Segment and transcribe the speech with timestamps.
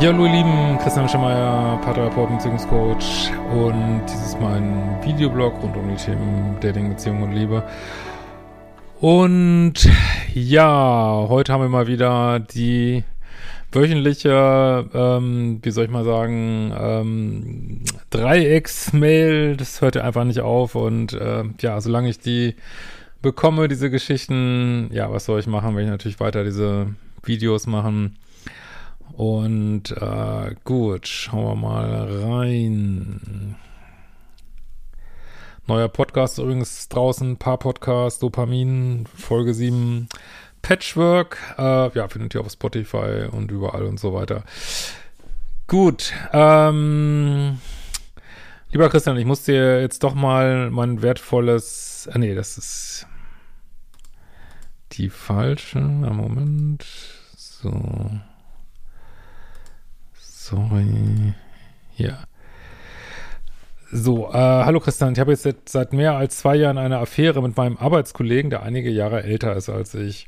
[0.00, 5.88] Ja, hallo ihr Lieben, Christian Schemeier, Paartherapeut, Beziehungscoach und dieses Mal ein Videoblog rund um
[5.88, 7.64] die Themen Dating, Beziehung und Liebe.
[9.00, 9.74] Und
[10.32, 13.02] ja, heute haben wir mal wieder die
[13.72, 17.80] wöchentliche, ähm, wie soll ich mal sagen, ähm,
[18.10, 20.76] Dreiecks-Mail, das hört ja einfach nicht auf.
[20.76, 22.54] Und äh, ja, solange ich die
[23.20, 26.86] bekomme, diese Geschichten, ja, was soll ich machen, wenn ich natürlich weiter diese
[27.24, 28.16] Videos machen
[29.18, 33.56] und äh, gut, schauen wir mal rein.
[35.66, 40.08] Neuer Podcast übrigens draußen, paar Podcast, Dopamin, Folge 7,
[40.62, 44.44] Patchwork, äh, ja, findet ihr auf Spotify und überall und so weiter.
[45.66, 47.60] Gut, ähm,
[48.70, 53.06] lieber Christian, ich muss dir jetzt doch mal mein wertvolles, äh, nee, das ist
[54.92, 56.86] die falsche, Moment,
[57.36, 58.10] so.
[60.48, 61.34] Sorry.
[61.98, 62.20] Ja.
[63.92, 67.54] So, äh, hallo Christian, ich habe jetzt seit, mehr als zwei Jahren eine Affäre mit
[67.56, 70.26] meinem Arbeitskollegen, der einige Jahre älter ist als ich.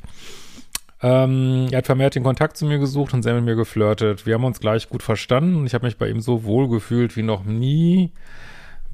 [1.02, 4.26] Ähm, er hat vermehrt den Kontakt zu mir gesucht und sehr mit mir geflirtet.
[4.26, 7.16] Wir haben uns gleich gut verstanden und ich habe mich bei ihm so wohl gefühlt
[7.16, 8.10] wie noch nie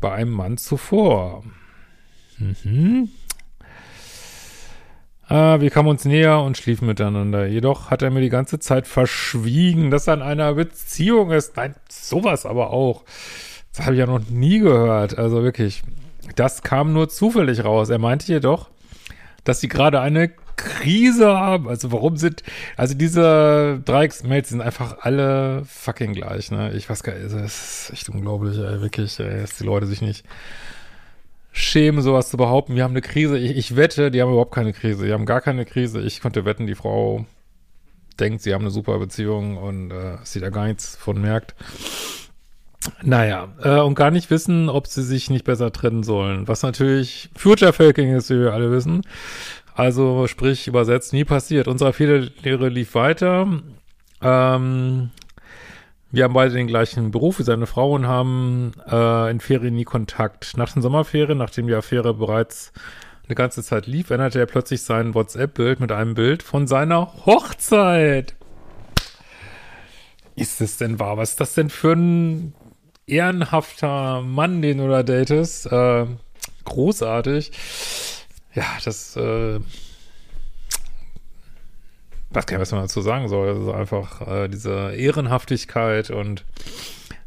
[0.01, 1.43] bei einem Mann zuvor.
[2.39, 3.09] Mhm.
[5.29, 7.47] Ah, wir kamen uns näher und schliefen miteinander.
[7.47, 11.57] Jedoch hat er mir die ganze Zeit verschwiegen, dass er in einer Beziehung ist.
[11.57, 13.05] Nein, sowas aber auch.
[13.73, 15.19] Das habe ich ja noch nie gehört.
[15.19, 15.83] Also wirklich,
[16.36, 17.91] das kam nur zufällig raus.
[17.91, 18.70] Er meinte jedoch,
[19.42, 21.69] dass sie gerade eine Krise haben.
[21.69, 22.45] Also warum sind,
[22.77, 26.73] also diese Dreiecksmails sind einfach alle fucking gleich, ne?
[26.73, 30.03] Ich weiß gar nicht, das ist echt unglaublich, ey, wirklich, ey, dass die Leute sich
[30.03, 30.25] nicht
[31.56, 32.77] schämen, sowas zu behaupten.
[32.77, 33.39] Wir haben eine Krise.
[33.39, 35.06] Ich, ich, wette, die haben überhaupt keine Krise.
[35.06, 36.02] Die haben gar keine Krise.
[36.02, 37.24] Ich konnte wetten, die Frau
[38.20, 41.55] denkt, sie haben eine super Beziehung und äh, sie da gar nichts von merkt.
[43.02, 46.46] Naja, äh, und gar nicht wissen, ob sie sich nicht besser trennen sollen.
[46.46, 49.02] Was natürlich Future Faking ist, wie wir alle wissen.
[49.74, 51.68] Also sprich, übersetzt, nie passiert.
[51.68, 53.48] Unsere Fehlerlehre lief weiter.
[54.23, 55.11] Ähm,
[56.11, 59.84] wir haben beide den gleichen Beruf wie seine Frau und haben äh, in Ferien nie
[59.84, 60.56] Kontakt.
[60.56, 62.72] Nach den Sommerferien, nachdem die Affäre bereits
[63.27, 68.36] eine ganze Zeit lief, änderte er plötzlich sein WhatsApp-Bild mit einem Bild von seiner Hochzeit.
[70.36, 71.17] Ist es denn wahr?
[71.17, 72.55] Was ist das denn für ein
[73.06, 75.67] ehrenhafter Mann, den du da datest?
[75.67, 76.06] Äh,
[76.64, 77.50] großartig.
[78.55, 79.61] Ja, das äh,
[82.36, 83.48] weiß gar nicht, was man dazu sagen soll.
[83.48, 86.45] Also einfach äh, diese Ehrenhaftigkeit und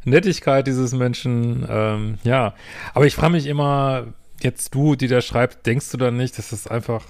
[0.04, 2.54] Nettigkeit dieses Menschen, ähm, ja.
[2.94, 4.06] Aber ich frage mich immer,
[4.40, 7.04] jetzt du, die da schreibt, denkst du dann nicht, dass das einfach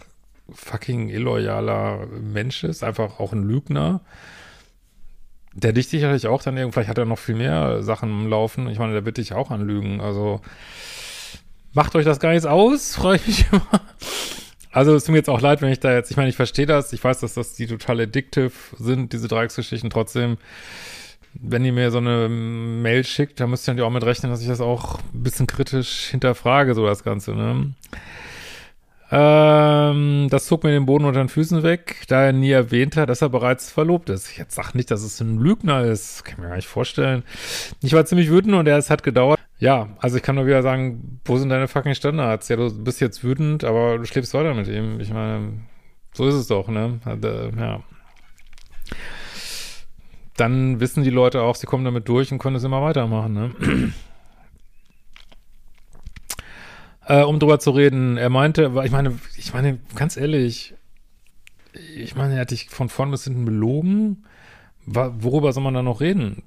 [0.53, 4.01] fucking illoyaler Mensch ist, einfach auch ein Lügner?
[5.53, 8.69] Der dich sicherlich auch dann irgendwie, vielleicht hat er noch viel mehr Sachen im Laufen.
[8.69, 10.01] Ich meine, der wird dich auch anlügen.
[10.01, 10.41] Also
[11.73, 13.81] macht euch das gar nichts aus, freue ich mich immer.
[14.73, 16.67] Also es tut mir jetzt auch leid, wenn ich da jetzt, ich meine, ich verstehe
[16.67, 20.39] das, ich weiß, dass das die total addictive sind, diese Dreiecksgeschichten, trotzdem,
[21.35, 24.43] wenn ihr mir so eine Mail schickt, dann müsst ihr natürlich auch mit rechnen, dass
[24.43, 27.75] ich das auch ein bisschen kritisch hinterfrage, so das Ganze, ne?
[29.13, 33.09] Ähm, das zog mir den Boden unter den Füßen weg, da er nie erwähnt hat,
[33.09, 34.31] dass er bereits verlobt ist.
[34.31, 36.25] Ich jetzt sag nicht, dass es ein Lügner ist.
[36.25, 37.25] Kann ich mir gar nicht vorstellen.
[37.83, 39.40] Ich war ziemlich wütend und es hat gedauert.
[39.61, 42.49] Ja, also ich kann nur wieder sagen, wo sind deine fucking Standards?
[42.49, 45.01] Ja, du bist jetzt wütend, aber du schläfst weiter mit ihm.
[45.01, 45.61] Ich meine,
[46.15, 46.99] so ist es doch, ne?
[47.05, 47.83] Also, ja.
[50.39, 53.55] Dann wissen die Leute auch, sie kommen damit durch und können es immer weitermachen, ne?
[57.07, 58.17] äh, um drüber zu reden.
[58.17, 60.75] Er meinte, ich meine, ich meine, ganz ehrlich,
[61.95, 64.25] ich meine, er hat dich von vorn bis hinten belogen.
[64.87, 66.45] Worüber soll man da noch reden?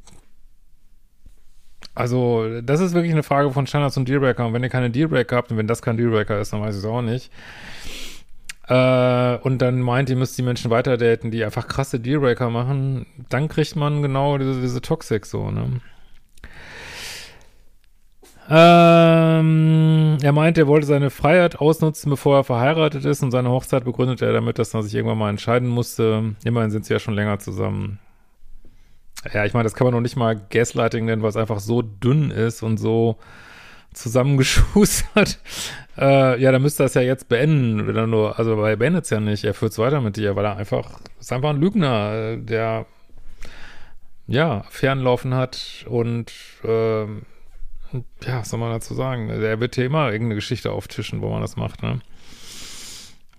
[1.96, 4.48] Also, das ist wirklich eine Frage von Standards und Dealbreaker.
[4.48, 6.84] Und wenn ihr keine Dealbreaker habt und wenn das kein Dealbreaker ist, dann weiß ich
[6.84, 7.32] es auch nicht.
[8.68, 13.06] Äh, und dann meint, ihr müsst die Menschen weiter daten, die einfach krasse Dealbreaker machen.
[13.30, 15.82] Dann kriegt man genau diese, diese Toxic so, ne?
[18.50, 23.86] Ähm, er meinte, er wollte seine Freiheit ausnutzen, bevor er verheiratet ist und seine Hochzeit
[23.86, 26.36] begründet er damit, dass er sich irgendwann mal entscheiden musste.
[26.44, 28.00] Immerhin sind sie ja schon länger zusammen.
[29.32, 31.82] Ja, ich meine, das kann man noch nicht mal Gaslighting nennen, weil es einfach so
[31.82, 33.18] dünn ist und so
[33.94, 35.40] zusammengeschustert.
[35.96, 39.04] Äh, ja, dann müsste er es ja jetzt beenden, wenn er nur, also er beendet
[39.04, 41.62] es ja nicht, er führt es weiter mit dir, weil er einfach, ist einfach ein
[41.62, 42.88] Lügner, äh, der
[44.26, 46.32] ja, Fernlaufen hat und
[46.64, 49.28] äh, ja, was soll man dazu sagen?
[49.28, 52.00] Der wird hier immer irgendeine Geschichte auftischen, wo man das macht, ne?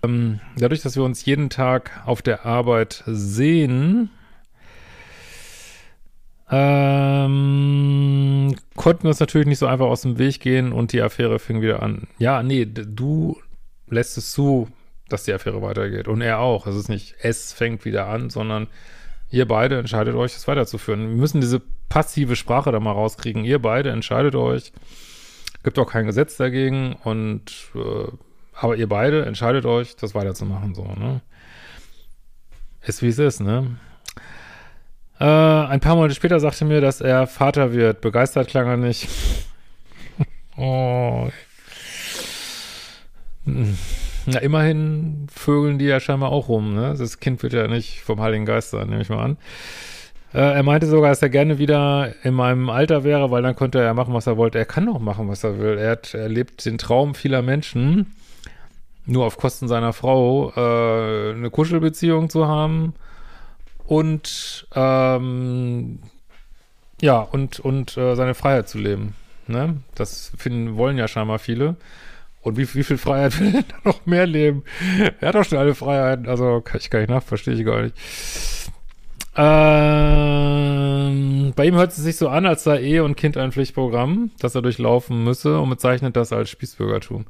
[0.03, 4.11] Ähm, dadurch, dass wir uns jeden Tag auf der Arbeit sehen,
[7.25, 11.39] ähm, konnten wir uns natürlich nicht so einfach aus dem Weg gehen und die Affäre
[11.39, 12.07] fing wieder an.
[12.17, 13.37] Ja, nee, du
[13.87, 14.69] lässt es zu,
[15.09, 16.07] dass die Affäre weitergeht.
[16.07, 16.65] Und er auch.
[16.67, 18.67] Es ist nicht, es fängt wieder an, sondern
[19.29, 21.09] ihr beide entscheidet euch, das weiterzuführen.
[21.09, 23.43] Wir müssen diese passive Sprache da mal rauskriegen.
[23.43, 24.71] Ihr beide entscheidet euch.
[25.63, 28.07] Gibt auch kein Gesetz dagegen und äh,
[28.53, 31.21] aber ihr beide entscheidet euch, das weiterzumachen, so, ne?
[32.85, 33.77] Ist wie es ist, ne?
[35.19, 38.01] Äh, ein paar Monate später sagte mir, dass er Vater wird.
[38.01, 39.07] Begeistert klang er nicht.
[40.57, 41.29] oh.
[43.45, 46.95] Na, immerhin vögeln die ja scheinbar auch rum, ne?
[46.97, 49.37] Das Kind wird ja nicht vom Heiligen Geist sein, nehme ich mal an.
[50.33, 53.79] Äh, er meinte sogar, dass er gerne wieder in meinem Alter wäre, weil dann könnte
[53.79, 54.57] er machen, was er wollte.
[54.57, 55.77] Er kann doch machen, was er will.
[55.77, 58.15] Er hat erlebt den Traum vieler Menschen,
[59.05, 62.95] nur auf Kosten seiner Frau, äh, eine Kuschelbeziehung zu haben
[63.87, 65.99] und ähm,
[67.01, 69.15] ja, und, und äh, seine Freiheit zu leben.
[69.47, 69.81] Ne?
[69.95, 71.75] Das finden, wollen ja scheinbar viele.
[72.41, 74.63] Und wie, wie viel Freiheit will er noch mehr leben?
[75.19, 76.27] Er hat doch schon alle Freiheiten.
[76.27, 77.95] Also kann ich gar nicht nach, verstehe ich gar nicht.
[79.37, 80.23] Ähm,
[81.55, 84.55] bei ihm hört es sich so an, als sei Ehe und Kind ein Pflichtprogramm, das
[84.55, 87.25] er durchlaufen müsse und bezeichnet das als Spießbürgertum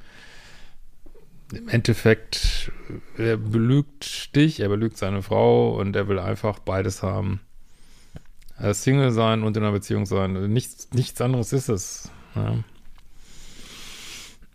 [1.54, 2.72] im Endeffekt,
[3.18, 7.42] er belügt dich, er belügt seine Frau und er will einfach beides haben.
[8.72, 10.52] Single sein und in einer Beziehung sein.
[10.52, 12.10] Nichts, nichts anderes ist es.
[12.36, 12.64] Ja.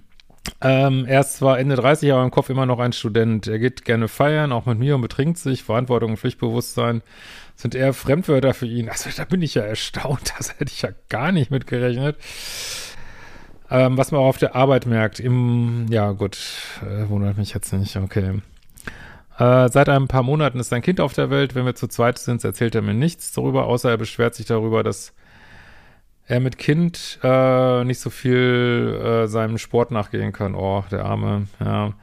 [0.61, 3.47] ähm, er ist zwar Ende 30, aber im Kopf immer noch ein Student.
[3.47, 5.63] Er geht gerne feiern, auch mit mir und betrinkt sich.
[5.63, 7.03] Verantwortung und Pflichtbewusstsein
[7.55, 8.89] sind eher Fremdwörter für ihn.
[8.89, 10.33] Also da bin ich ja erstaunt.
[10.37, 12.17] Das hätte ich ja gar nicht mitgerechnet.
[13.73, 16.37] Ähm, was man auch auf der Arbeit merkt, im, ja gut,
[16.83, 18.39] äh, wundert mich jetzt nicht, okay.
[19.39, 21.55] Äh, seit ein paar Monaten ist sein Kind auf der Welt.
[21.55, 24.83] Wenn wir zu zweit sind, erzählt er mir nichts darüber, außer er beschwert sich darüber,
[24.83, 25.13] dass
[26.27, 30.53] er mit Kind äh, nicht so viel äh, seinem Sport nachgehen kann.
[30.53, 31.93] Oh, der Arme, ja.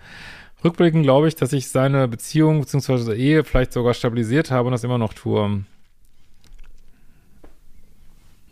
[0.65, 3.15] Rückblickend glaube ich, dass ich seine Beziehung bzw.
[3.15, 5.65] Ehe vielleicht sogar stabilisiert habe und das immer noch tue.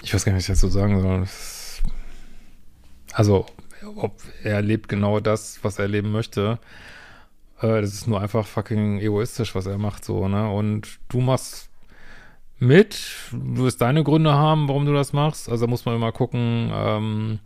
[0.02, 1.20] Ich weiß gar nicht, was ich dazu sagen soll.
[1.22, 1.57] Das
[3.18, 3.46] also,
[3.96, 4.12] ob
[4.44, 6.60] er lebt genau das, was er leben möchte.
[7.60, 10.48] Äh, das ist nur einfach fucking egoistisch, was er macht, so, ne?
[10.48, 11.68] Und du machst
[12.60, 12.96] mit,
[13.32, 15.48] du wirst deine Gründe haben, warum du das machst.
[15.48, 17.38] Also da muss man immer gucken, ähm,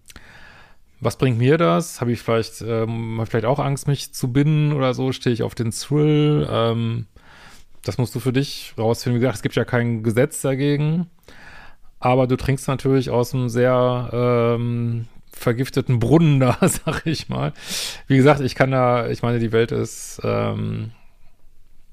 [1.00, 2.02] was bringt mir das?
[2.02, 5.10] Habe ich vielleicht, ähm, hab vielleicht auch Angst, mich zu binden oder so?
[5.10, 6.46] Stehe ich auf den Thrill?
[6.50, 7.06] Ähm,
[7.82, 9.18] das musst du für dich rausfinden.
[9.18, 11.06] Wie gesagt, es gibt ja kein Gesetz dagegen.
[11.98, 17.52] Aber du trinkst natürlich aus einem sehr ähm, vergifteten Brunnen da, sag ich mal.
[18.06, 20.92] Wie gesagt, ich kann da, ich meine, die Welt ist ähm,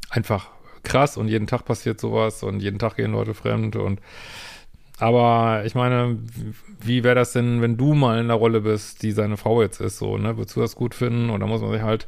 [0.09, 0.47] einfach
[0.83, 3.99] krass und jeden Tag passiert sowas und jeden Tag gehen Leute fremd und
[4.99, 6.17] aber ich meine,
[6.81, 9.79] wie wäre das denn, wenn du mal in der Rolle bist, die seine Frau jetzt
[9.79, 10.37] ist, so, ne?
[10.37, 11.29] Würdest du das gut finden?
[11.29, 12.07] Und da muss man sich halt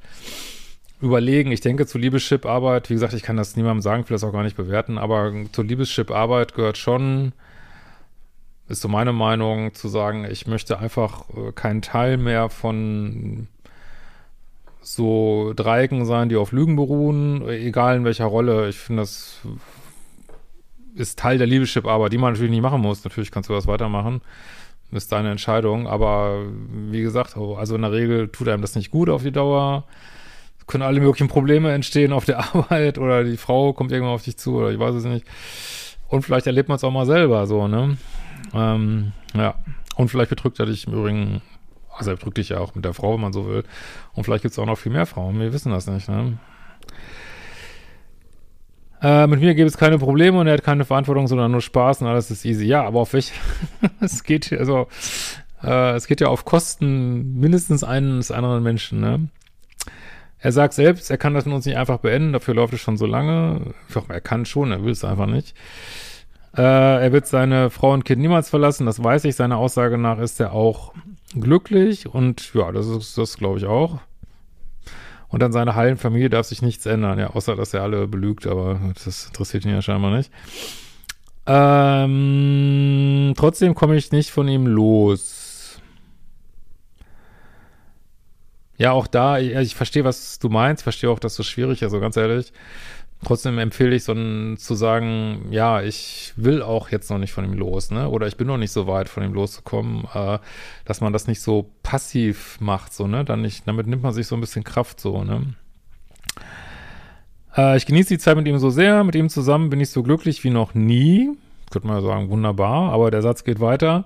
[0.99, 1.53] überlegen.
[1.53, 4.43] Ich denke, zu Liebeschip-Arbeit, wie gesagt, ich kann das niemandem sagen, will das auch gar
[4.43, 7.31] nicht bewerten, aber zur Liebeschip-Arbeit gehört schon
[8.71, 13.47] ist so meine Meinung, zu sagen, ich möchte einfach äh, kein Teil mehr von
[14.81, 18.69] so Dreiecken sein, die auf Lügen beruhen, egal in welcher Rolle.
[18.69, 19.41] Ich finde, das
[20.95, 23.03] ist Teil der Liebeschip, aber die man natürlich nicht machen muss.
[23.03, 24.21] Natürlich kannst du das weitermachen.
[24.91, 25.87] Ist deine Entscheidung.
[25.87, 26.45] Aber
[26.89, 29.85] wie gesagt, oh, also in der Regel tut einem das nicht gut auf die Dauer.
[30.59, 34.23] Es können alle möglichen Probleme entstehen auf der Arbeit oder die Frau kommt irgendwann auf
[34.23, 35.25] dich zu oder ich weiß es nicht.
[36.09, 37.97] Und vielleicht erlebt man es auch mal selber so, ne?
[38.53, 39.55] Ähm, ja.
[39.95, 41.41] Und vielleicht betrügt er dich im Übrigen,
[41.95, 43.63] also er betrügt dich ja auch mit der Frau, wenn man so will.
[44.13, 45.39] Und vielleicht gibt es auch noch viel mehr Frauen.
[45.39, 46.37] Wir wissen das nicht, ne?
[49.01, 52.01] Äh, mit mir gibt es keine Probleme und er hat keine Verantwortung, sondern nur Spaß
[52.01, 52.65] und alles ist easy.
[52.65, 53.33] Ja, aber auf welche?
[53.99, 54.87] es geht, also,
[55.63, 59.27] äh, es geht ja auf Kosten mindestens eines anderen Menschen, ne?
[60.43, 62.97] Er sagt selbst, er kann das mit uns nicht einfach beenden, dafür läuft es schon
[62.97, 63.75] so lange.
[63.93, 65.55] Doch, er kann schon, er will es einfach nicht.
[66.55, 69.35] Äh, er wird seine Frau und Kind niemals verlassen, das weiß ich.
[69.35, 70.93] Seiner Aussage nach ist er auch
[71.33, 73.99] glücklich und ja, das ist das, glaube ich, auch.
[75.29, 78.47] Und an seiner heilen Familie darf sich nichts ändern, ja, außer dass er alle belügt,
[78.47, 80.29] aber das interessiert ihn ja scheinbar nicht.
[81.45, 85.79] Ähm, trotzdem komme ich nicht von ihm los.
[88.77, 91.83] Ja, auch da, ich, ich verstehe, was du meinst, verstehe auch, dass das schwierig ist,
[91.83, 92.51] also ganz ehrlich.
[93.23, 97.45] Trotzdem empfehle ich so ein, zu sagen, ja, ich will auch jetzt noch nicht von
[97.45, 98.09] ihm los, ne?
[98.09, 100.39] Oder ich bin noch nicht so weit, von ihm loszukommen, äh,
[100.85, 103.23] dass man das nicht so passiv macht, so, ne?
[103.23, 105.53] Dann nicht, damit nimmt man sich so ein bisschen Kraft, so, ne?
[107.55, 110.01] Äh, ich genieße die Zeit mit ihm so sehr, mit ihm zusammen bin ich so
[110.01, 111.29] glücklich wie noch nie.
[111.69, 114.05] Könnte man sagen, wunderbar, aber der Satz geht weiter.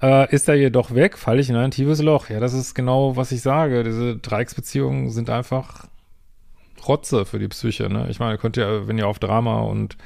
[0.00, 2.28] Äh, ist er jedoch weg, falle ich in ein tiefes Loch.
[2.28, 3.82] Ja, das ist genau, was ich sage.
[3.82, 5.86] Diese Dreiecksbeziehungen sind einfach
[6.86, 8.06] Rotze für die Psyche, ne?
[8.10, 9.96] Ich meine, könnt ihr, wenn ihr auf Drama und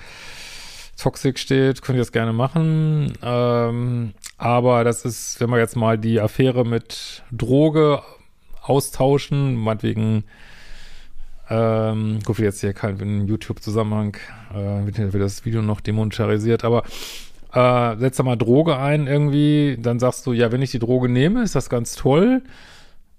[0.98, 3.12] Toxic steht, könnt ihr das gerne machen.
[3.22, 8.02] Ähm, aber das ist, wenn wir jetzt mal die Affäre mit Droge
[8.62, 10.24] austauschen, meinetwegen,
[11.50, 14.16] ähm, gut, jetzt hier kein YouTube-Zusammenhang,
[14.54, 16.84] äh, wird das Video noch demonetarisiert, aber
[17.52, 21.08] äh, setz da mal Droge ein irgendwie, dann sagst du, ja, wenn ich die Droge
[21.08, 22.42] nehme, ist das ganz toll.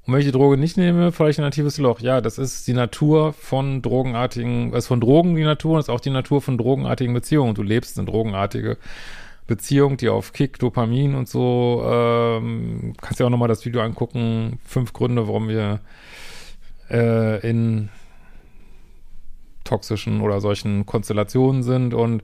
[0.06, 2.02] Und wenn ich die Droge nicht nehme, falle ich in ein tiefes Loch.
[2.02, 6.02] Ja, das ist die Natur von drogenartigen, also von Drogen die Natur und ist auch
[6.02, 7.56] die Natur von drogenartigen Beziehungen.
[7.56, 8.78] Du lebst eine drogenartige
[9.48, 14.60] Beziehung, die auf Kick, Dopamin und so, ähm, kannst dir auch nochmal das Video angucken.
[14.66, 15.80] Fünf Gründe, warum wir
[16.90, 17.90] äh, in
[19.64, 22.24] toxischen oder solchen Konstellationen sind und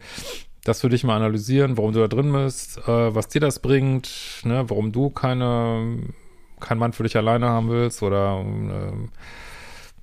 [0.66, 4.42] das für dich mal analysieren, warum du da drin bist, äh, was dir das bringt,
[4.44, 5.98] ne, warum du keine
[6.60, 9.10] kein Mann für dich alleine haben willst oder ähm,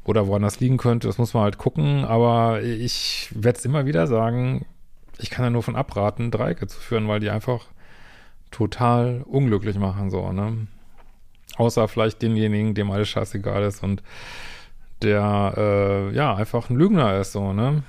[0.05, 2.05] oder woran das liegen könnte, das muss man halt gucken.
[2.05, 4.65] Aber ich werde es immer wieder sagen,
[5.19, 7.67] ich kann ja nur von abraten, Dreiecke zu führen, weil die einfach
[8.51, 10.69] total unglücklich machen, so, ne?
[11.57, 14.03] Außer vielleicht denjenigen, dem alles scheißegal ist und
[15.03, 17.83] der, äh, ja, einfach ein Lügner ist, so, ne?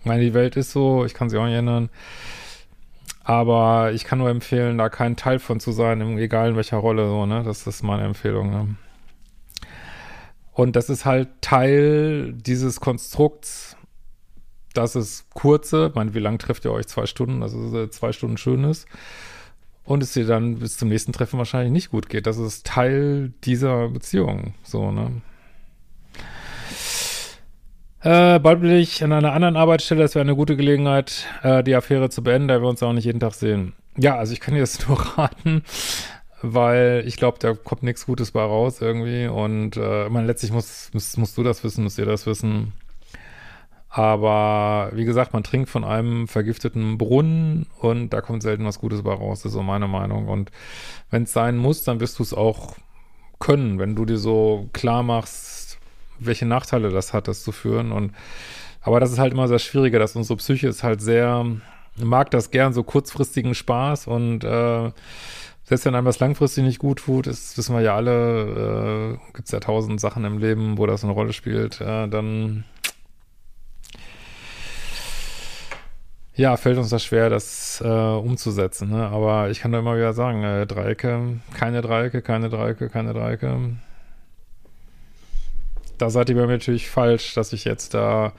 [0.00, 1.90] Ich meine, die Welt ist so, ich kann sie auch nicht ändern.
[3.22, 7.06] Aber ich kann nur empfehlen, da kein Teil von zu sein, egal in welcher Rolle,
[7.08, 7.42] so, ne?
[7.44, 8.74] Das ist meine Empfehlung, ne?
[10.52, 13.76] Und das ist halt Teil dieses Konstrukts,
[14.74, 16.86] dass es kurze, ich meine, wie lang trefft ihr euch?
[16.86, 18.86] Zwei Stunden, also zwei Stunden schön ist.
[19.84, 22.26] Und es dir dann bis zum nächsten Treffen wahrscheinlich nicht gut geht.
[22.26, 25.22] Das ist Teil dieser Beziehung, so, ne?
[28.02, 30.02] Äh, bald bin ich an einer anderen Arbeitsstelle.
[30.02, 33.04] Das wäre eine gute Gelegenheit, äh, die Affäre zu beenden, da wir uns auch nicht
[33.04, 33.74] jeden Tag sehen.
[33.96, 35.62] Ja, also ich kann dir das nur raten,
[36.40, 39.26] weil ich glaube, da kommt nichts Gutes bei raus irgendwie.
[39.26, 42.72] Und äh, ich letztlich muss, musst, musst du das wissen, musst ihr das wissen.
[43.90, 49.02] Aber wie gesagt, man trinkt von einem vergifteten Brunnen und da kommt selten was Gutes
[49.02, 50.28] bei raus, das ist so meine Meinung.
[50.28, 50.52] Und
[51.10, 52.76] wenn es sein muss, dann wirst du es auch
[53.40, 55.59] können, wenn du dir so klar machst,
[56.20, 57.92] welche Nachteile das hat, das zu führen.
[57.92, 58.12] Und
[58.82, 61.44] aber das ist halt immer sehr schwieriger, dass unsere Psyche ist halt sehr,
[61.96, 64.90] mag das gern, so kurzfristigen Spaß und äh,
[65.64, 69.46] selbst wenn einem das langfristig nicht gut tut, ist, wissen wir ja alle, äh, gibt
[69.46, 72.64] es ja tausend Sachen im Leben, wo das eine Rolle spielt, äh, dann
[76.34, 78.90] ja, fällt uns das schwer, das äh, umzusetzen.
[78.90, 79.08] Ne?
[79.08, 83.76] Aber ich kann da immer wieder sagen, äh, Dreiecke, keine Dreiecke, keine Dreiecke, keine Dreiecke
[86.00, 88.32] da seid ihr bei mir natürlich falsch, dass ich jetzt da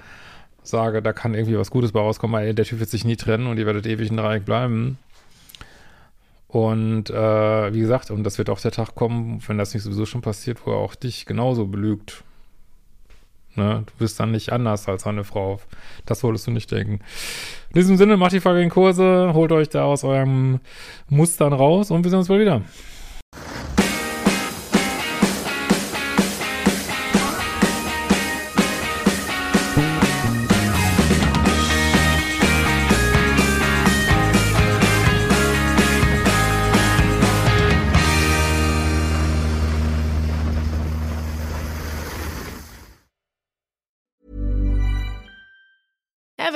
[0.64, 3.48] sage, da kann irgendwie was Gutes bei rauskommen, weil der Typ wird sich nie trennen
[3.48, 4.98] und ihr werdet ewig ein Dreieck bleiben.
[6.48, 10.06] Und äh, wie gesagt, und das wird auch der Tag kommen, wenn das nicht sowieso
[10.06, 12.24] schon passiert, wo er auch dich genauso belügt.
[13.56, 13.84] Ne?
[13.86, 15.60] Du bist dann nicht anders als eine Frau.
[16.06, 17.00] Das solltest du nicht denken.
[17.70, 20.60] In diesem Sinne, macht die fucking Kurse, holt euch da aus eurem
[21.10, 22.62] Mustern raus und wir sehen uns bald wieder.